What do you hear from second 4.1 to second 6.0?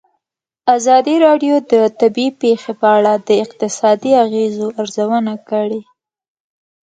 اغېزو ارزونه کړې.